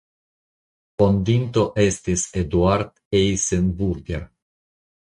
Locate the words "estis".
1.85-2.25